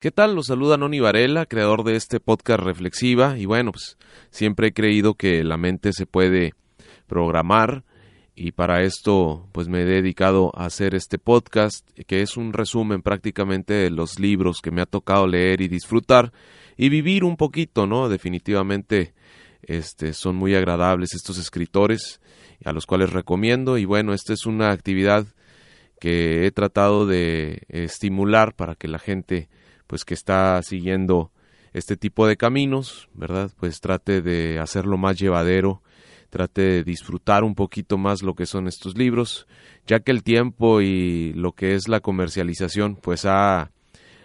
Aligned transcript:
¿Qué 0.00 0.10
tal? 0.10 0.34
Los 0.34 0.46
saluda 0.46 0.78
Noni 0.78 0.98
Varela, 0.98 1.44
creador 1.44 1.84
de 1.84 1.94
este 1.94 2.20
podcast 2.20 2.60
Reflexiva. 2.60 3.36
Y 3.36 3.44
bueno, 3.44 3.72
pues 3.72 3.98
siempre 4.30 4.68
he 4.68 4.72
creído 4.72 5.12
que 5.12 5.44
la 5.44 5.58
mente 5.58 5.92
se 5.92 6.06
puede 6.06 6.54
programar 7.06 7.84
y 8.34 8.52
para 8.52 8.82
esto 8.82 9.46
pues 9.52 9.68
me 9.68 9.82
he 9.82 9.84
dedicado 9.84 10.52
a 10.56 10.64
hacer 10.64 10.94
este 10.94 11.18
podcast 11.18 11.86
que 12.06 12.22
es 12.22 12.38
un 12.38 12.54
resumen 12.54 13.02
prácticamente 13.02 13.74
de 13.74 13.90
los 13.90 14.18
libros 14.18 14.62
que 14.62 14.70
me 14.70 14.80
ha 14.80 14.86
tocado 14.86 15.26
leer 15.26 15.60
y 15.60 15.68
disfrutar 15.68 16.32
y 16.78 16.88
vivir 16.88 17.22
un 17.22 17.36
poquito, 17.36 17.86
¿no? 17.86 18.08
Definitivamente 18.08 19.12
este 19.60 20.14
son 20.14 20.34
muy 20.34 20.54
agradables 20.54 21.12
estos 21.12 21.36
escritores 21.36 22.22
a 22.64 22.72
los 22.72 22.86
cuales 22.86 23.12
recomiendo 23.12 23.76
y 23.76 23.84
bueno, 23.84 24.14
esta 24.14 24.32
es 24.32 24.46
una 24.46 24.70
actividad 24.70 25.26
que 26.00 26.46
he 26.46 26.50
tratado 26.52 27.04
de 27.04 27.64
estimular 27.68 28.54
para 28.54 28.76
que 28.76 28.88
la 28.88 28.98
gente 28.98 29.50
pues 29.90 30.04
que 30.04 30.14
está 30.14 30.62
siguiendo 30.62 31.32
este 31.72 31.96
tipo 31.96 32.28
de 32.28 32.36
caminos, 32.36 33.08
¿verdad? 33.12 33.50
Pues 33.58 33.80
trate 33.80 34.22
de 34.22 34.60
hacerlo 34.60 34.96
más 34.98 35.18
llevadero, 35.18 35.82
trate 36.30 36.62
de 36.62 36.84
disfrutar 36.84 37.42
un 37.42 37.56
poquito 37.56 37.98
más 37.98 38.22
lo 38.22 38.34
que 38.34 38.46
son 38.46 38.68
estos 38.68 38.96
libros, 38.96 39.48
ya 39.88 39.98
que 39.98 40.12
el 40.12 40.22
tiempo 40.22 40.80
y 40.80 41.32
lo 41.32 41.50
que 41.56 41.74
es 41.74 41.88
la 41.88 41.98
comercialización 41.98 42.94
pues 42.94 43.24
ha 43.24 43.72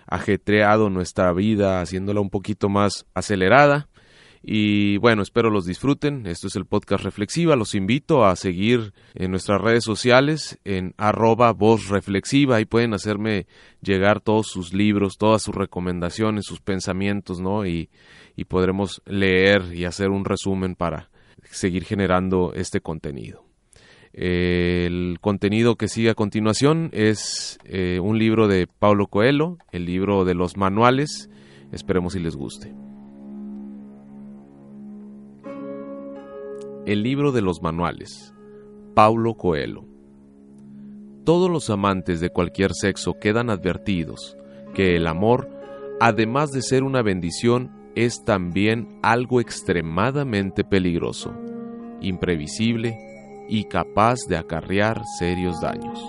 ajetreado 0.06 0.92
nuestra 0.92 1.34
vida, 1.34 1.82
haciéndola 1.82 2.22
un 2.22 2.30
poquito 2.30 2.70
más 2.70 3.08
acelerada 3.16 3.88
y 4.48 4.98
bueno, 4.98 5.24
espero 5.24 5.50
los 5.50 5.66
disfruten. 5.66 6.28
Esto 6.28 6.46
es 6.46 6.56
el 6.56 6.68
podcast 6.68 7.04
Reflexiva. 7.04 7.56
Los 7.56 7.74
invito 7.74 8.26
a 8.26 8.36
seguir 8.36 8.94
en 9.16 9.32
nuestras 9.32 9.60
redes 9.60 9.84
sociales 9.84 10.60
en 10.66 10.94
arroba 10.98 11.52
voz 11.52 11.90
reflexiva. 11.90 12.58
Ahí 12.58 12.66
pueden 12.66 12.94
hacerme 12.94 13.48
llegar 13.82 14.22
todos 14.22 14.46
sus 14.46 14.72
libros, 14.72 15.18
todas 15.18 15.42
sus 15.42 15.56
recomendaciones, 15.56 16.46
sus 16.46 16.62
pensamientos, 16.62 17.40
¿no? 17.40 17.66
Y, 17.66 17.90
y 18.36 18.46
podremos 18.46 19.02
leer 19.08 19.74
y 19.74 19.86
hacer 19.86 20.12
un 20.12 20.26
resumen 20.26 20.76
para 20.76 21.10
seguir 21.50 21.84
generando 21.84 22.54
este 22.54 22.82
contenido. 22.82 23.46
El 24.14 25.18
contenido 25.22 25.76
que 25.76 25.88
sigue 25.88 26.12
a 26.12 26.16
continuación 26.16 26.92
es 26.94 27.58
eh, 27.66 28.00
un 28.00 28.20
libro 28.20 28.48
de 28.48 28.68
Paulo 28.68 29.08
Coelho, 29.08 29.58
el 29.72 29.86
libro 29.86 30.24
de 30.24 30.36
los 30.36 30.56
manuales. 30.56 31.32
Esperemos 31.72 32.14
si 32.14 32.20
les 32.20 32.36
guste. 32.36 32.72
El 36.86 37.02
libro 37.02 37.32
de 37.32 37.42
los 37.42 37.64
manuales. 37.64 38.32
Paulo 38.94 39.34
Coelho. 39.34 39.88
Todos 41.24 41.50
los 41.50 41.72
amantes 41.72 42.20
de 42.20 42.30
cualquier 42.30 42.76
sexo 42.76 43.16
quedan 43.20 43.50
advertidos 43.50 44.38
que 44.76 44.96
el 44.96 45.08
amor, 45.08 45.50
además 46.00 46.52
de 46.52 46.62
ser 46.62 46.84
una 46.84 47.02
bendición, 47.02 47.72
es 47.96 48.24
también 48.24 49.00
algo 49.02 49.42
extremadamente 49.42 50.64
peligroso, 50.64 51.34
imprevisible 52.02 52.96
y 53.50 53.64
capaz 53.64 54.20
de 54.30 54.38
acarrear 54.38 55.02
serios 55.18 55.60
daños. 55.62 56.00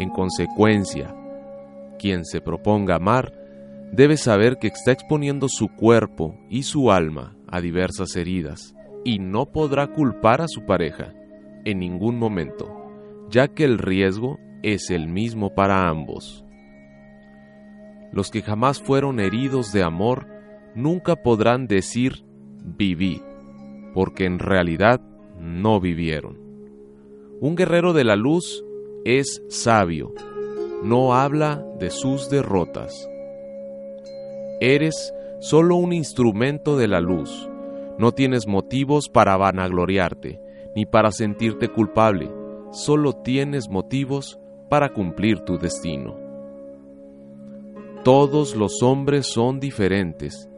En 0.00 0.10
consecuencia, 0.10 1.14
quien 2.00 2.24
se 2.24 2.40
proponga 2.40 2.96
amar 2.96 3.32
debe 3.92 4.16
saber 4.16 4.58
que 4.58 4.66
está 4.66 4.90
exponiendo 4.90 5.46
su 5.48 5.68
cuerpo 5.68 6.34
y 6.50 6.64
su 6.64 6.90
alma 6.90 7.36
a 7.46 7.60
diversas 7.60 8.16
heridas, 8.16 8.74
y 9.04 9.18
no 9.18 9.46
podrá 9.46 9.88
culpar 9.88 10.40
a 10.40 10.48
su 10.48 10.64
pareja 10.64 11.12
en 11.64 11.78
ningún 11.78 12.18
momento, 12.18 12.68
ya 13.28 13.48
que 13.48 13.64
el 13.64 13.78
riesgo 13.78 14.38
es 14.62 14.90
el 14.90 15.08
mismo 15.08 15.54
para 15.54 15.88
ambos. 15.88 16.44
Los 18.12 18.30
que 18.30 18.42
jamás 18.42 18.80
fueron 18.80 19.20
heridos 19.20 19.72
de 19.72 19.82
amor 19.82 20.26
nunca 20.74 21.16
podrán 21.16 21.66
decir 21.66 22.24
viví, 22.64 23.22
porque 23.94 24.24
en 24.24 24.38
realidad 24.38 25.00
no 25.38 25.80
vivieron. 25.80 26.38
Un 27.40 27.56
guerrero 27.56 27.92
de 27.92 28.04
la 28.04 28.16
luz 28.16 28.64
es 29.04 29.42
sabio, 29.48 30.12
no 30.84 31.14
habla 31.14 31.64
de 31.78 31.90
sus 31.90 32.30
derrotas. 32.30 33.08
Eres 34.60 35.12
solo 35.40 35.76
un 35.76 35.92
instrumento 35.92 36.76
de 36.76 36.86
la 36.86 37.00
luz, 37.00 37.48
no 37.98 38.12
tienes 38.12 38.46
motivos 38.46 39.08
para 39.08 39.36
vanagloriarte, 39.36 40.40
ni 40.74 40.86
para 40.86 41.10
sentirte 41.12 41.68
culpable, 41.68 42.30
solo 42.70 43.12
tienes 43.12 43.68
motivos 43.68 44.38
para 44.70 44.92
cumplir 44.92 45.40
tu 45.40 45.58
destino. 45.58 46.16
Todos 48.04 48.56
los 48.56 48.82
hombres 48.82 49.26
son 49.26 49.60
diferentes 49.60 50.48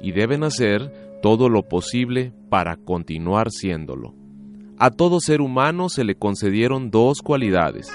y 0.00 0.12
deben 0.12 0.44
hacer 0.44 1.18
todo 1.20 1.48
lo 1.48 1.68
posible 1.68 2.32
para 2.48 2.76
continuar 2.76 3.50
siéndolo. 3.50 4.14
A 4.78 4.90
todo 4.90 5.20
ser 5.20 5.40
humano 5.40 5.88
se 5.88 6.04
le 6.04 6.14
concedieron 6.14 6.90
dos 6.90 7.20
cualidades, 7.22 7.88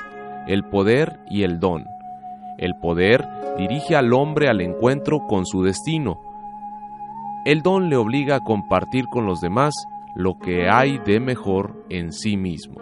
el 0.47 0.63
poder 0.63 1.19
y 1.29 1.43
el 1.43 1.59
don. 1.59 1.85
El 2.57 2.73
poder 2.81 3.27
dirige 3.57 3.95
al 3.95 4.13
hombre 4.13 4.47
al 4.47 4.61
encuentro 4.61 5.25
con 5.27 5.45
su 5.45 5.63
destino, 5.63 6.19
el 7.49 7.63
don 7.63 7.89
le 7.89 7.95
obliga 7.95 8.35
a 8.35 8.43
compartir 8.43 9.07
con 9.07 9.25
los 9.25 9.41
demás 9.41 9.73
lo 10.15 10.37
que 10.37 10.69
hay 10.69 10.99
de 10.99 11.19
mejor 11.19 11.83
en 11.89 12.13
sí 12.13 12.37
mismo. 12.37 12.79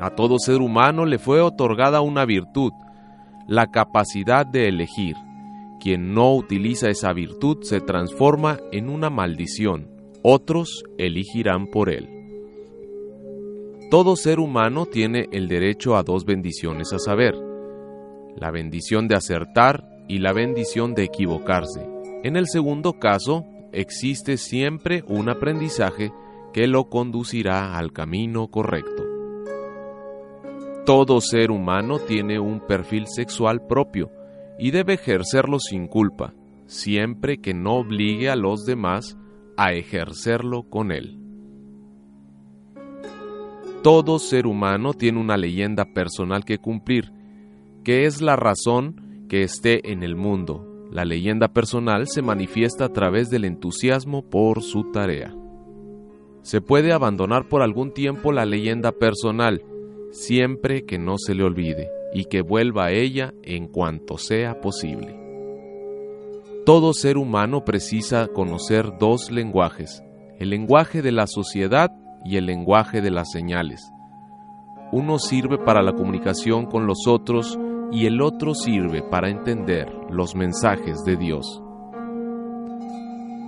A 0.00 0.10
todo 0.10 0.38
ser 0.38 0.60
humano 0.60 1.04
le 1.04 1.18
fue 1.18 1.40
otorgada 1.40 2.02
una 2.02 2.24
virtud, 2.24 2.70
la 3.48 3.66
capacidad 3.72 4.46
de 4.46 4.68
elegir. 4.68 5.16
Quien 5.80 6.14
no 6.14 6.36
utiliza 6.36 6.88
esa 6.88 7.12
virtud 7.12 7.62
se 7.62 7.80
transforma 7.80 8.58
en 8.70 8.90
una 8.90 9.10
maldición. 9.10 9.90
Otros 10.22 10.84
elegirán 10.98 11.66
por 11.66 11.90
él. 11.90 12.08
Todo 13.90 14.14
ser 14.14 14.38
humano 14.38 14.86
tiene 14.86 15.26
el 15.32 15.48
derecho 15.48 15.96
a 15.96 16.04
dos 16.04 16.24
bendiciones 16.24 16.92
a 16.92 17.00
saber, 17.00 17.34
la 18.36 18.52
bendición 18.52 19.08
de 19.08 19.16
acertar 19.16 19.84
y 20.06 20.18
la 20.18 20.32
bendición 20.32 20.94
de 20.94 21.02
equivocarse. 21.02 21.91
En 22.22 22.36
el 22.36 22.46
segundo 22.46 23.00
caso, 23.00 23.44
existe 23.72 24.36
siempre 24.36 25.02
un 25.08 25.28
aprendizaje 25.28 26.12
que 26.52 26.68
lo 26.68 26.88
conducirá 26.88 27.76
al 27.76 27.92
camino 27.92 28.48
correcto. 28.48 29.02
Todo 30.86 31.20
ser 31.20 31.50
humano 31.50 31.98
tiene 31.98 32.38
un 32.38 32.60
perfil 32.60 33.06
sexual 33.06 33.66
propio 33.66 34.10
y 34.58 34.70
debe 34.70 34.94
ejercerlo 34.94 35.58
sin 35.58 35.86
culpa, 35.86 36.34
siempre 36.66 37.38
que 37.38 37.54
no 37.54 37.74
obligue 37.74 38.30
a 38.30 38.36
los 38.36 38.64
demás 38.64 39.16
a 39.56 39.72
ejercerlo 39.72 40.64
con 40.64 40.92
él. 40.92 41.18
Todo 43.82 44.20
ser 44.20 44.46
humano 44.46 44.94
tiene 44.94 45.18
una 45.18 45.36
leyenda 45.36 45.86
personal 45.86 46.44
que 46.44 46.58
cumplir, 46.58 47.10
que 47.82 48.06
es 48.06 48.22
la 48.22 48.36
razón 48.36 49.26
que 49.28 49.42
esté 49.42 49.90
en 49.90 50.04
el 50.04 50.14
mundo, 50.14 50.71
la 50.92 51.06
leyenda 51.06 51.48
personal 51.48 52.06
se 52.06 52.20
manifiesta 52.20 52.84
a 52.84 52.88
través 52.90 53.30
del 53.30 53.46
entusiasmo 53.46 54.28
por 54.28 54.62
su 54.62 54.92
tarea. 54.92 55.34
Se 56.42 56.60
puede 56.60 56.92
abandonar 56.92 57.48
por 57.48 57.62
algún 57.62 57.94
tiempo 57.94 58.30
la 58.30 58.44
leyenda 58.44 58.92
personal, 58.92 59.64
siempre 60.10 60.84
que 60.84 60.98
no 60.98 61.16
se 61.16 61.34
le 61.34 61.44
olvide 61.44 61.88
y 62.12 62.26
que 62.26 62.42
vuelva 62.42 62.86
a 62.86 62.92
ella 62.92 63.32
en 63.42 63.68
cuanto 63.68 64.18
sea 64.18 64.60
posible. 64.60 65.18
Todo 66.66 66.92
ser 66.92 67.16
humano 67.16 67.64
precisa 67.64 68.26
conocer 68.26 68.98
dos 69.00 69.30
lenguajes, 69.30 70.02
el 70.38 70.50
lenguaje 70.50 71.00
de 71.00 71.12
la 71.12 71.26
sociedad 71.26 71.90
y 72.26 72.36
el 72.36 72.44
lenguaje 72.44 73.00
de 73.00 73.10
las 73.10 73.30
señales. 73.32 73.80
Uno 74.92 75.18
sirve 75.18 75.56
para 75.56 75.82
la 75.82 75.94
comunicación 75.94 76.66
con 76.66 76.86
los 76.86 77.06
otros 77.08 77.58
y 77.90 78.04
el 78.04 78.20
otro 78.20 78.54
sirve 78.54 79.02
para 79.02 79.30
entender 79.30 80.01
los 80.12 80.34
mensajes 80.34 81.04
de 81.04 81.16
Dios. 81.16 81.62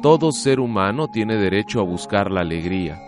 Todo 0.02 0.32
ser 0.32 0.60
humano 0.60 1.08
tiene 1.08 1.36
derecho 1.36 1.80
a 1.80 1.84
buscar 1.84 2.30
la 2.30 2.40
alegría, 2.40 2.98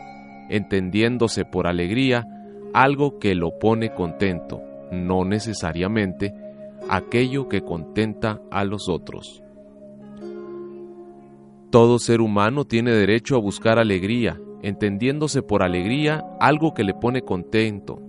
entendiéndose 0.49 1.45
por 1.45 1.67
alegría 1.67 2.25
algo 2.73 3.19
que 3.19 3.35
lo 3.35 3.59
pone 3.59 3.93
contento, 3.95 4.63
no 4.91 5.25
necesariamente 5.25 6.33
aquello 6.89 7.49
que 7.49 7.63
contenta 7.63 8.41
a 8.51 8.65
los 8.65 8.89
otros. 8.89 9.43
Todo 11.71 11.99
ser 11.99 12.21
humano 12.21 12.65
tiene 12.65 12.93
derecho 12.93 13.37
a 13.37 13.41
buscar 13.41 13.79
alegría, 13.79 14.41
entendiéndose 14.63 15.43
por 15.43 15.63
alegría 15.63 16.25
algo 16.41 16.73
que 16.73 16.85
le 16.85 16.95
pone 16.95 17.23
contento, 17.23 18.01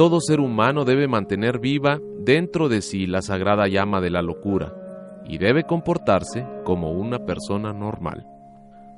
todo 0.00 0.18
ser 0.22 0.40
humano 0.40 0.86
debe 0.86 1.08
mantener 1.08 1.58
viva 1.58 2.00
dentro 2.24 2.68
de 2.68 2.82
sí 2.82 3.06
la 3.06 3.22
sagrada 3.22 3.66
llama 3.68 4.00
de 4.00 4.10
la 4.10 4.22
locura 4.22 4.74
y 5.24 5.38
debe 5.38 5.64
comportarse 5.64 6.46
como 6.64 6.92
una 6.92 7.24
persona 7.24 7.72
normal. 7.72 8.26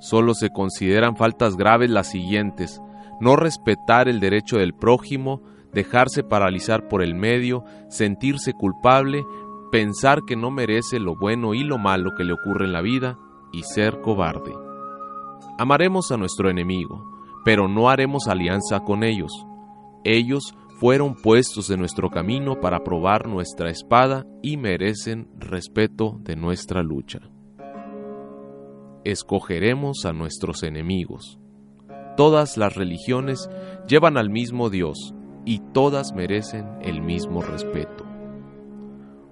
Solo 0.00 0.34
se 0.34 0.50
consideran 0.50 1.16
faltas 1.16 1.56
graves 1.56 1.90
las 1.90 2.10
siguientes, 2.10 2.80
no 3.20 3.36
respetar 3.36 4.08
el 4.08 4.18
derecho 4.18 4.58
del 4.58 4.74
prójimo, 4.74 5.42
dejarse 5.72 6.24
paralizar 6.24 6.88
por 6.88 7.02
el 7.02 7.14
medio, 7.14 7.64
sentirse 7.88 8.52
culpable, 8.52 9.24
pensar 9.70 10.22
que 10.26 10.36
no 10.36 10.50
merece 10.50 10.98
lo 10.98 11.14
bueno 11.14 11.54
y 11.54 11.62
lo 11.62 11.78
malo 11.78 12.10
que 12.16 12.24
le 12.24 12.32
ocurre 12.32 12.66
en 12.66 12.72
la 12.72 12.82
vida 12.82 13.18
y 13.52 13.62
ser 13.62 14.00
cobarde. 14.00 14.52
Amaremos 15.58 16.10
a 16.10 16.16
nuestro 16.16 16.50
enemigo, 16.50 17.04
pero 17.44 17.68
no 17.68 17.88
haremos 17.88 18.26
alianza 18.26 18.80
con 18.80 19.04
ellos. 19.04 19.46
Ellos 20.04 20.54
fueron 20.82 21.14
puestos 21.14 21.70
en 21.70 21.78
nuestro 21.78 22.10
camino 22.10 22.58
para 22.58 22.82
probar 22.82 23.28
nuestra 23.28 23.70
espada 23.70 24.26
y 24.42 24.56
merecen 24.56 25.28
respeto 25.38 26.18
de 26.24 26.34
nuestra 26.34 26.82
lucha. 26.82 27.20
Escogeremos 29.04 30.04
a 30.06 30.12
nuestros 30.12 30.64
enemigos. 30.64 31.38
Todas 32.16 32.56
las 32.56 32.74
religiones 32.74 33.48
llevan 33.86 34.16
al 34.16 34.28
mismo 34.28 34.70
Dios 34.70 35.14
y 35.44 35.60
todas 35.72 36.14
merecen 36.14 36.66
el 36.80 37.00
mismo 37.00 37.42
respeto. 37.42 38.04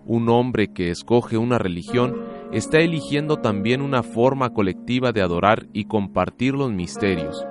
Un 0.07 0.29
hombre 0.29 0.73
que 0.73 0.91
escoge 0.91 1.37
una 1.37 1.59
religión 1.59 2.15
está 2.53 2.79
eligiendo 2.79 3.39
también 3.39 3.83
una 3.83 4.05
forma 4.05 4.51
colectiva 4.51 5.11
de 5.11 5.23
adorar 5.23 5.67
y 5.73 5.87
compartir 5.87 6.55
los 6.55 6.71
misterios, 6.71 7.45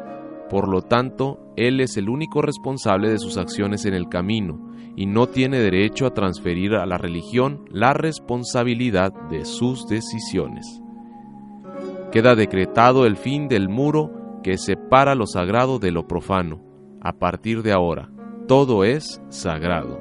por 0.50 0.70
lo 0.70 0.84
tanto, 0.84 1.49
Él 1.60 1.82
es 1.82 1.98
el 1.98 2.08
único 2.08 2.42
responsable 2.42 3.10
de 3.10 3.20
sus 3.20 3.36
acciones 3.36 3.84
en 3.84 3.94
el 3.94 4.08
camino 4.08 4.72
y 4.96 5.08
no 5.08 5.28
tiene 5.28 5.60
derecho 5.60 6.06
a 6.06 6.14
transferir 6.14 6.74
a 6.74 6.86
la 6.86 6.98
religión 6.98 7.66
la 7.70 7.92
responsabilidad 7.92 9.12
de 9.30 9.44
sus 9.44 9.86
decisiones. 9.86 10.66
Queda 12.14 12.36
decretado 12.36 13.06
el 13.06 13.18
fin 13.18 13.50
del 13.50 13.68
muro 13.68 14.40
que 14.42 14.58
separa 14.58 15.16
lo 15.16 15.28
sagrado 15.28 15.80
de 15.80 15.92
lo 15.92 16.08
profano. 16.08 16.62
A 17.02 17.20
partir 17.20 17.62
de 17.62 17.74
ahora, 17.74 18.10
todo 18.48 18.86
es 18.86 19.22
sagrado. 19.28 20.00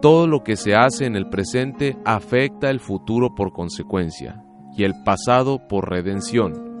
Todo 0.00 0.26
lo 0.26 0.42
que 0.42 0.56
se 0.56 0.74
hace 0.74 1.04
en 1.04 1.16
el 1.16 1.28
presente 1.28 1.98
afecta 2.06 2.70
el 2.70 2.80
futuro 2.80 3.34
por 3.34 3.52
consecuencia 3.52 4.42
y 4.74 4.84
el 4.84 4.94
pasado 5.04 5.68
por 5.68 5.90
redención 5.90 6.71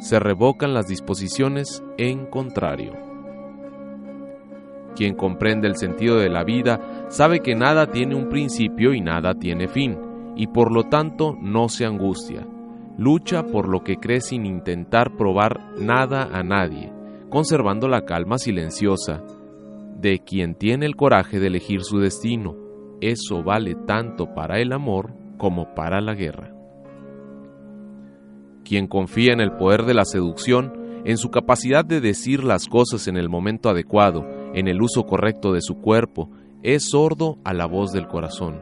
se 0.00 0.18
revocan 0.18 0.74
las 0.74 0.86
disposiciones 0.86 1.82
en 1.98 2.26
contrario. 2.26 2.92
Quien 4.96 5.14
comprende 5.14 5.68
el 5.68 5.76
sentido 5.76 6.16
de 6.18 6.28
la 6.28 6.44
vida 6.44 7.06
sabe 7.08 7.40
que 7.40 7.54
nada 7.54 7.86
tiene 7.86 8.14
un 8.14 8.28
principio 8.28 8.92
y 8.92 9.00
nada 9.00 9.34
tiene 9.34 9.68
fin, 9.68 9.96
y 10.36 10.46
por 10.48 10.72
lo 10.72 10.84
tanto 10.84 11.36
no 11.40 11.68
se 11.68 11.86
angustia. 11.86 12.46
Lucha 12.98 13.46
por 13.46 13.68
lo 13.68 13.82
que 13.82 13.96
cree 13.96 14.20
sin 14.20 14.44
intentar 14.44 15.16
probar 15.16 15.78
nada 15.78 16.28
a 16.32 16.42
nadie, 16.42 16.92
conservando 17.30 17.88
la 17.88 18.04
calma 18.04 18.36
silenciosa 18.38 19.22
de 20.00 20.18
quien 20.20 20.54
tiene 20.54 20.86
el 20.86 20.96
coraje 20.96 21.38
de 21.38 21.46
elegir 21.46 21.82
su 21.82 21.98
destino. 21.98 22.56
Eso 23.00 23.42
vale 23.42 23.74
tanto 23.86 24.34
para 24.34 24.60
el 24.60 24.72
amor 24.72 25.14
como 25.38 25.74
para 25.74 26.00
la 26.00 26.14
guerra. 26.14 26.59
Quien 28.70 28.86
confía 28.86 29.32
en 29.32 29.40
el 29.40 29.50
poder 29.50 29.84
de 29.84 29.94
la 29.94 30.04
seducción, 30.04 31.02
en 31.04 31.16
su 31.16 31.32
capacidad 31.32 31.84
de 31.84 32.00
decir 32.00 32.44
las 32.44 32.68
cosas 32.68 33.08
en 33.08 33.16
el 33.16 33.28
momento 33.28 33.68
adecuado, 33.68 34.24
en 34.54 34.68
el 34.68 34.80
uso 34.80 35.06
correcto 35.06 35.52
de 35.52 35.60
su 35.60 35.80
cuerpo, 35.80 36.30
es 36.62 36.90
sordo 36.90 37.38
a 37.42 37.52
la 37.52 37.66
voz 37.66 37.90
del 37.90 38.06
corazón. 38.06 38.60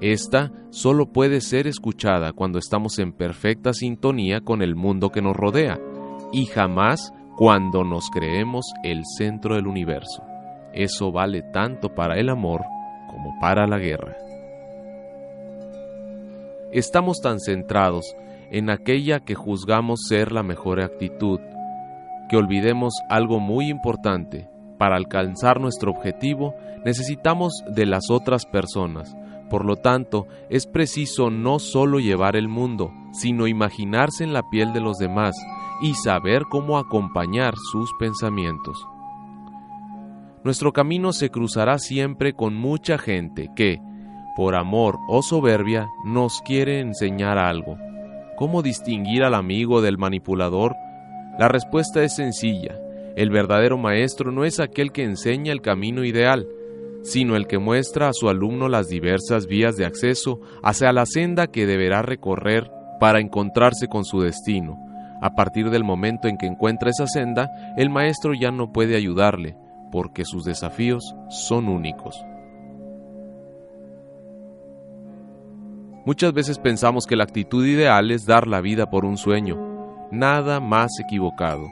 Esta 0.00 0.50
solo 0.70 1.12
puede 1.12 1.40
ser 1.42 1.68
escuchada 1.68 2.32
cuando 2.32 2.58
estamos 2.58 2.98
en 2.98 3.12
perfecta 3.12 3.72
sintonía 3.72 4.40
con 4.40 4.62
el 4.62 4.74
mundo 4.74 5.10
que 5.10 5.22
nos 5.22 5.36
rodea, 5.36 5.78
y 6.32 6.46
jamás 6.46 7.12
cuando 7.36 7.84
nos 7.84 8.10
creemos 8.10 8.66
el 8.82 9.04
centro 9.16 9.54
del 9.54 9.68
universo. 9.68 10.24
Eso 10.74 11.12
vale 11.12 11.42
tanto 11.52 11.94
para 11.94 12.18
el 12.18 12.30
amor 12.30 12.62
como 13.08 13.38
para 13.40 13.68
la 13.68 13.78
guerra. 13.78 14.16
Estamos 16.72 17.20
tan 17.20 17.38
centrados 17.38 18.16
en 18.50 18.68
aquella 18.68 19.20
que 19.20 19.34
juzgamos 19.34 20.00
ser 20.08 20.32
la 20.32 20.42
mejor 20.42 20.80
actitud, 20.80 21.40
que 22.28 22.36
olvidemos 22.36 22.94
algo 23.08 23.40
muy 23.40 23.68
importante. 23.68 24.48
Para 24.78 24.96
alcanzar 24.96 25.60
nuestro 25.60 25.92
objetivo 25.92 26.54
necesitamos 26.84 27.64
de 27.74 27.86
las 27.86 28.10
otras 28.10 28.46
personas. 28.46 29.14
Por 29.48 29.64
lo 29.64 29.76
tanto, 29.76 30.26
es 30.48 30.66
preciso 30.66 31.30
no 31.30 31.58
solo 31.58 31.98
llevar 32.00 32.36
el 32.36 32.48
mundo, 32.48 32.92
sino 33.12 33.46
imaginarse 33.46 34.24
en 34.24 34.32
la 34.32 34.48
piel 34.48 34.72
de 34.72 34.80
los 34.80 34.96
demás 34.96 35.36
y 35.82 35.94
saber 35.94 36.44
cómo 36.50 36.78
acompañar 36.78 37.54
sus 37.56 37.92
pensamientos. 37.98 38.86
Nuestro 40.44 40.72
camino 40.72 41.12
se 41.12 41.30
cruzará 41.30 41.78
siempre 41.78 42.32
con 42.32 42.54
mucha 42.54 42.96
gente 42.96 43.50
que, 43.54 43.80
por 44.36 44.54
amor 44.54 44.98
o 45.08 45.22
soberbia, 45.22 45.88
nos 46.04 46.40
quiere 46.42 46.80
enseñar 46.80 47.36
algo 47.36 47.76
¿Cómo 48.40 48.62
distinguir 48.62 49.22
al 49.22 49.34
amigo 49.34 49.82
del 49.82 49.98
manipulador? 49.98 50.74
La 51.38 51.48
respuesta 51.48 52.02
es 52.02 52.16
sencilla. 52.16 52.74
El 53.14 53.28
verdadero 53.28 53.76
maestro 53.76 54.32
no 54.32 54.46
es 54.46 54.60
aquel 54.60 54.92
que 54.92 55.04
enseña 55.04 55.52
el 55.52 55.60
camino 55.60 56.04
ideal, 56.04 56.48
sino 57.02 57.36
el 57.36 57.46
que 57.46 57.58
muestra 57.58 58.08
a 58.08 58.14
su 58.14 58.30
alumno 58.30 58.70
las 58.70 58.88
diversas 58.88 59.46
vías 59.46 59.76
de 59.76 59.84
acceso 59.84 60.40
hacia 60.62 60.90
la 60.94 61.04
senda 61.04 61.48
que 61.48 61.66
deberá 61.66 62.00
recorrer 62.00 62.70
para 62.98 63.20
encontrarse 63.20 63.88
con 63.88 64.06
su 64.06 64.22
destino. 64.22 64.78
A 65.20 65.34
partir 65.34 65.68
del 65.68 65.84
momento 65.84 66.26
en 66.26 66.38
que 66.38 66.46
encuentra 66.46 66.88
esa 66.88 67.06
senda, 67.08 67.50
el 67.76 67.90
maestro 67.90 68.32
ya 68.32 68.50
no 68.50 68.72
puede 68.72 68.96
ayudarle, 68.96 69.54
porque 69.92 70.24
sus 70.24 70.46
desafíos 70.46 71.14
son 71.28 71.68
únicos. 71.68 72.24
Muchas 76.06 76.32
veces 76.32 76.58
pensamos 76.58 77.06
que 77.06 77.14
la 77.14 77.24
actitud 77.24 77.66
ideal 77.66 78.10
es 78.10 78.24
dar 78.24 78.46
la 78.46 78.62
vida 78.62 78.88
por 78.88 79.04
un 79.04 79.18
sueño. 79.18 79.58
Nada 80.10 80.58
más 80.58 80.98
equivocado. 80.98 81.68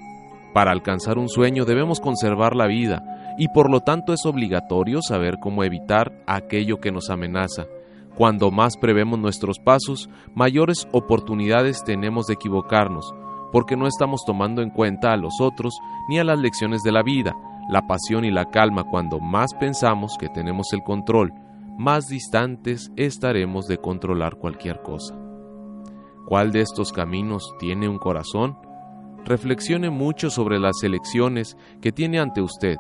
Para 0.52 0.70
alcanzar 0.70 1.16
un 1.16 1.30
sueño 1.30 1.64
debemos 1.64 1.98
conservar 1.98 2.54
la 2.54 2.66
vida 2.66 3.02
y 3.38 3.48
por 3.48 3.70
lo 3.70 3.80
tanto 3.80 4.12
es 4.12 4.26
obligatorio 4.26 5.00
saber 5.00 5.38
cómo 5.40 5.64
evitar 5.64 6.12
aquello 6.26 6.78
que 6.78 6.92
nos 6.92 7.08
amenaza. 7.08 7.66
Cuando 8.16 8.50
más 8.50 8.76
prevemos 8.76 9.18
nuestros 9.18 9.58
pasos, 9.60 10.10
mayores 10.34 10.86
oportunidades 10.92 11.82
tenemos 11.84 12.26
de 12.26 12.34
equivocarnos, 12.34 13.14
porque 13.50 13.76
no 13.76 13.86
estamos 13.86 14.24
tomando 14.26 14.60
en 14.60 14.70
cuenta 14.70 15.12
a 15.12 15.16
los 15.16 15.40
otros 15.40 15.78
ni 16.08 16.18
a 16.18 16.24
las 16.24 16.38
lecciones 16.38 16.82
de 16.82 16.92
la 16.92 17.02
vida, 17.02 17.34
la 17.70 17.86
pasión 17.86 18.26
y 18.26 18.30
la 18.30 18.46
calma 18.50 18.84
cuando 18.84 19.20
más 19.20 19.54
pensamos 19.54 20.16
que 20.18 20.28
tenemos 20.28 20.72
el 20.72 20.82
control 20.82 21.32
más 21.78 22.08
distantes 22.08 22.90
estaremos 22.96 23.68
de 23.68 23.78
controlar 23.78 24.36
cualquier 24.36 24.82
cosa. 24.82 25.16
¿Cuál 26.26 26.50
de 26.50 26.60
estos 26.60 26.92
caminos 26.92 27.54
tiene 27.60 27.88
un 27.88 27.98
corazón? 27.98 28.58
Reflexione 29.24 29.88
mucho 29.88 30.28
sobre 30.28 30.58
las 30.58 30.82
elecciones 30.82 31.56
que 31.80 31.92
tiene 31.92 32.18
ante 32.18 32.42
usted, 32.42 32.78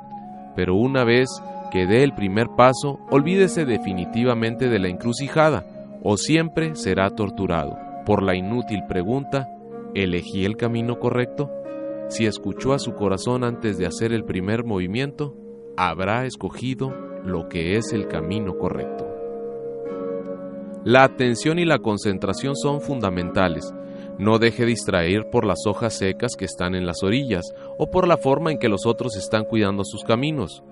pero 0.56 0.74
una 0.74 1.04
vez 1.04 1.28
que 1.70 1.86
dé 1.86 2.02
el 2.02 2.12
primer 2.12 2.48
paso, 2.56 2.98
olvídese 3.08 3.64
definitivamente 3.64 4.68
de 4.68 4.80
la 4.80 4.88
encrucijada, 4.88 5.64
o 6.02 6.16
siempre 6.16 6.74
será 6.74 7.10
torturado 7.10 7.78
por 8.04 8.24
la 8.24 8.34
inútil 8.34 8.82
pregunta, 8.88 9.48
¿elegí 9.94 10.44
el 10.44 10.56
camino 10.56 10.98
correcto? 10.98 11.52
Si 12.08 12.26
escuchó 12.26 12.72
a 12.72 12.80
su 12.80 12.94
corazón 12.94 13.44
antes 13.44 13.78
de 13.78 13.86
hacer 13.86 14.12
el 14.12 14.24
primer 14.24 14.64
movimiento, 14.64 15.36
habrá 15.76 16.26
escogido 16.26 17.07
lo 17.24 17.48
que 17.48 17.76
es 17.76 17.92
el 17.92 18.08
camino 18.08 18.56
correcto. 18.58 19.06
La 20.84 21.04
atención 21.04 21.58
y 21.58 21.64
la 21.64 21.80
concentración 21.80 22.56
son 22.56 22.80
fundamentales. 22.80 23.74
No 24.18 24.38
deje 24.38 24.64
distraer 24.64 25.28
por 25.30 25.44
las 25.44 25.66
hojas 25.66 25.94
secas 25.94 26.34
que 26.36 26.44
están 26.44 26.74
en 26.74 26.86
las 26.86 27.02
orillas 27.02 27.44
o 27.78 27.90
por 27.90 28.08
la 28.08 28.16
forma 28.16 28.50
en 28.52 28.58
que 28.58 28.68
los 28.68 28.86
otros 28.86 29.16
están 29.16 29.44
cuidando 29.44 29.84
sus 29.84 30.02
caminos. 30.02 30.62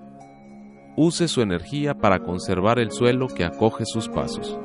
Use 0.95 1.27
su 1.27 1.41
energía 1.41 1.93
para 1.93 2.19
conservar 2.19 2.79
el 2.79 2.91
suelo 2.91 3.27
que 3.27 3.45
acoge 3.45 3.85
sus 3.85 4.09
pasos. 4.09 4.57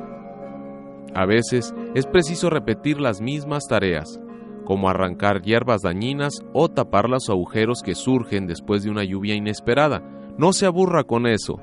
A 1.14 1.26
veces 1.26 1.74
es 1.94 2.06
preciso 2.06 2.48
repetir 2.48 3.00
las 3.00 3.20
mismas 3.20 3.64
tareas, 3.68 4.18
como 4.64 4.88
arrancar 4.88 5.42
hierbas 5.42 5.82
dañinas 5.82 6.40
o 6.54 6.70
tapar 6.70 7.08
los 7.08 7.28
agujeros 7.28 7.82
que 7.84 7.94
surgen 7.94 8.46
después 8.46 8.82
de 8.82 8.90
una 8.90 9.04
lluvia 9.04 9.34
inesperada. 9.34 10.02
No 10.38 10.54
se 10.54 10.64
aburra 10.64 11.04
con 11.04 11.26
eso, 11.26 11.60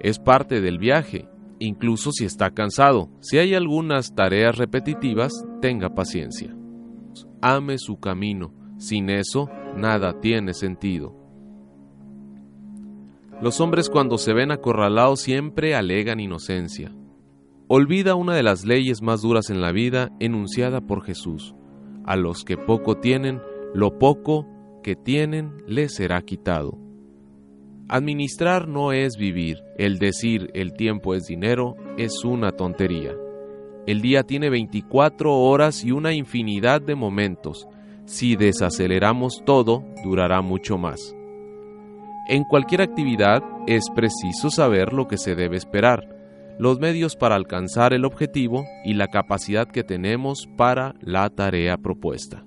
es 0.00 0.18
parte 0.18 0.60
del 0.60 0.78
viaje, 0.78 1.28
incluso 1.58 2.10
si 2.10 2.24
está 2.24 2.50
cansado. 2.50 3.10
Si 3.20 3.38
hay 3.38 3.54
algunas 3.54 4.14
tareas 4.14 4.56
repetitivas, 4.56 5.32
tenga 5.60 5.94
paciencia. 5.94 6.56
Ame 7.42 7.78
su 7.78 8.00
camino, 8.00 8.52
sin 8.78 9.10
eso 9.10 9.48
nada 9.76 10.20
tiene 10.20 10.54
sentido. 10.54 11.16
Los 13.40 13.60
hombres 13.60 13.88
cuando 13.88 14.18
se 14.18 14.34
ven 14.34 14.50
acorralados 14.50 15.20
siempre 15.20 15.74
alegan 15.74 16.20
inocencia. 16.20 16.92
Olvida 17.68 18.14
una 18.14 18.34
de 18.34 18.42
las 18.42 18.66
leyes 18.66 19.00
más 19.00 19.22
duras 19.22 19.48
en 19.48 19.60
la 19.60 19.72
vida 19.72 20.10
enunciada 20.18 20.80
por 20.80 21.04
Jesús. 21.04 21.54
A 22.04 22.16
los 22.16 22.44
que 22.44 22.56
poco 22.56 22.96
tienen, 22.98 23.40
lo 23.72 23.98
poco 23.98 24.46
que 24.82 24.96
tienen 24.96 25.52
les 25.66 25.94
será 25.94 26.20
quitado. 26.22 26.78
Administrar 27.92 28.68
no 28.68 28.92
es 28.92 29.16
vivir. 29.16 29.64
El 29.76 29.98
decir 29.98 30.52
el 30.54 30.74
tiempo 30.74 31.16
es 31.16 31.26
dinero 31.26 31.74
es 31.98 32.24
una 32.24 32.52
tontería. 32.52 33.10
El 33.84 34.00
día 34.00 34.22
tiene 34.22 34.48
24 34.48 35.34
horas 35.34 35.84
y 35.84 35.90
una 35.90 36.12
infinidad 36.12 36.80
de 36.80 36.94
momentos. 36.94 37.66
Si 38.04 38.36
desaceleramos 38.36 39.42
todo, 39.44 39.82
durará 40.04 40.40
mucho 40.40 40.78
más. 40.78 41.16
En 42.28 42.44
cualquier 42.44 42.82
actividad 42.82 43.42
es 43.66 43.90
preciso 43.92 44.50
saber 44.50 44.92
lo 44.92 45.08
que 45.08 45.18
se 45.18 45.34
debe 45.34 45.56
esperar, 45.56 46.16
los 46.60 46.78
medios 46.78 47.16
para 47.16 47.34
alcanzar 47.34 47.92
el 47.92 48.04
objetivo 48.04 48.66
y 48.84 48.94
la 48.94 49.08
capacidad 49.08 49.66
que 49.66 49.82
tenemos 49.82 50.48
para 50.56 50.94
la 51.00 51.28
tarea 51.28 51.76
propuesta. 51.76 52.44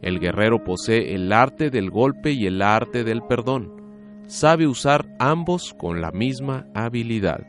El 0.00 0.18
guerrero 0.18 0.64
posee 0.64 1.14
el 1.14 1.32
arte 1.32 1.70
del 1.70 1.90
golpe 1.90 2.32
y 2.32 2.46
el 2.46 2.60
arte 2.60 3.04
del 3.04 3.22
perdón. 3.22 3.81
Sabe 4.26 4.66
usar 4.66 5.06
ambos 5.18 5.74
con 5.74 6.00
la 6.00 6.10
misma 6.10 6.66
habilidad. 6.74 7.46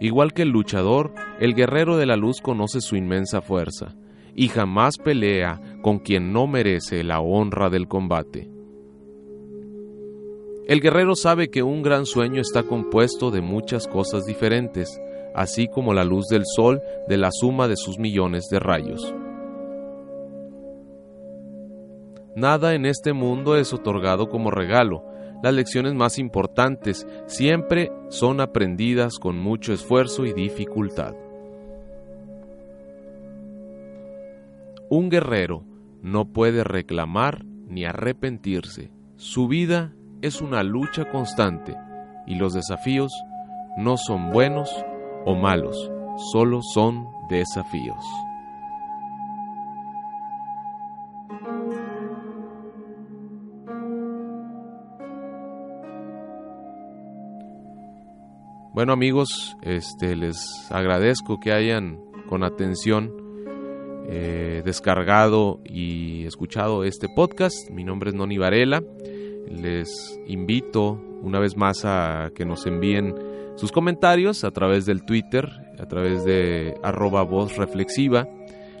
Igual 0.00 0.32
que 0.32 0.42
el 0.42 0.48
luchador, 0.48 1.14
el 1.40 1.54
guerrero 1.54 1.96
de 1.96 2.06
la 2.06 2.16
luz 2.16 2.40
conoce 2.40 2.80
su 2.80 2.96
inmensa 2.96 3.40
fuerza 3.40 3.94
y 4.34 4.48
jamás 4.48 4.98
pelea 4.98 5.60
con 5.82 5.98
quien 5.98 6.32
no 6.32 6.46
merece 6.46 7.04
la 7.04 7.20
honra 7.20 7.70
del 7.70 7.88
combate. 7.88 8.50
El 10.66 10.80
guerrero 10.80 11.16
sabe 11.16 11.50
que 11.50 11.62
un 11.62 11.82
gran 11.82 12.06
sueño 12.06 12.40
está 12.40 12.62
compuesto 12.62 13.30
de 13.30 13.40
muchas 13.40 13.88
cosas 13.88 14.24
diferentes, 14.24 15.00
así 15.34 15.68
como 15.68 15.92
la 15.92 16.04
luz 16.04 16.28
del 16.28 16.44
sol 16.46 16.80
de 17.08 17.16
la 17.16 17.30
suma 17.32 17.68
de 17.68 17.76
sus 17.76 17.98
millones 17.98 18.48
de 18.50 18.60
rayos. 18.60 19.14
Nada 22.34 22.74
en 22.74 22.86
este 22.86 23.12
mundo 23.12 23.56
es 23.56 23.72
otorgado 23.74 24.28
como 24.28 24.50
regalo, 24.50 25.04
las 25.42 25.52
lecciones 25.52 25.94
más 25.94 26.18
importantes 26.18 27.06
siempre 27.26 27.90
son 28.08 28.40
aprendidas 28.40 29.18
con 29.18 29.38
mucho 29.38 29.72
esfuerzo 29.72 30.24
y 30.24 30.32
dificultad. 30.32 31.14
Un 34.88 35.08
guerrero 35.10 35.64
no 36.02 36.26
puede 36.26 36.64
reclamar 36.64 37.44
ni 37.44 37.84
arrepentirse. 37.84 38.90
Su 39.16 39.48
vida 39.48 39.94
es 40.20 40.40
una 40.40 40.62
lucha 40.62 41.10
constante 41.10 41.76
y 42.26 42.36
los 42.36 42.54
desafíos 42.54 43.12
no 43.76 43.96
son 43.96 44.30
buenos 44.30 44.70
o 45.24 45.34
malos, 45.34 45.90
solo 46.32 46.60
son 46.62 47.06
desafíos. 47.30 48.04
Bueno 58.82 58.94
amigos, 58.94 59.56
este, 59.62 60.16
les 60.16 60.44
agradezco 60.68 61.38
que 61.38 61.52
hayan 61.52 62.00
con 62.28 62.42
atención 62.42 63.14
eh, 64.08 64.60
descargado 64.64 65.60
y 65.64 66.24
escuchado 66.26 66.82
este 66.82 67.06
podcast. 67.08 67.70
Mi 67.70 67.84
nombre 67.84 68.10
es 68.10 68.16
Noni 68.16 68.38
Varela. 68.38 68.82
Les 69.48 70.20
invito 70.26 71.00
una 71.22 71.38
vez 71.38 71.56
más 71.56 71.84
a 71.84 72.32
que 72.34 72.44
nos 72.44 72.66
envíen 72.66 73.14
sus 73.54 73.70
comentarios 73.70 74.42
a 74.42 74.50
través 74.50 74.84
del 74.84 75.04
Twitter, 75.04 75.48
a 75.78 75.86
través 75.86 76.24
de 76.24 76.74
arroba 76.82 77.22
voz 77.22 77.56
reflexiva. 77.56 78.26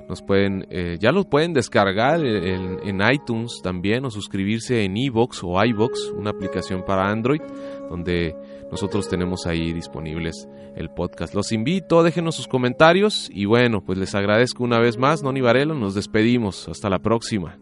Nos 0.08 0.20
pueden, 0.20 0.66
eh, 0.70 0.96
ya 0.98 1.12
los 1.12 1.26
pueden 1.26 1.52
descargar 1.52 2.26
en, 2.26 3.00
iTunes 3.08 3.60
también 3.62 4.04
o 4.04 4.10
suscribirse 4.10 4.82
en 4.82 4.96
iVoox 4.96 5.44
o 5.44 5.64
iVoox, 5.64 6.10
una 6.10 6.30
aplicación 6.30 6.84
para 6.84 7.08
Android, 7.08 7.40
donde 7.88 8.34
nosotros 8.72 9.08
tenemos 9.08 9.46
ahí 9.46 9.72
disponibles 9.72 10.48
el 10.74 10.90
podcast. 10.90 11.34
Los 11.34 11.52
invito, 11.52 12.02
déjenos 12.02 12.34
sus 12.34 12.48
comentarios 12.48 13.30
y 13.32 13.44
bueno, 13.44 13.84
pues 13.84 13.98
les 13.98 14.14
agradezco 14.16 14.64
una 14.64 14.80
vez 14.80 14.98
más, 14.98 15.22
Noni 15.22 15.40
Varela, 15.40 15.74
nos 15.74 15.94
despedimos, 15.94 16.68
hasta 16.68 16.90
la 16.90 16.98
próxima. 16.98 17.61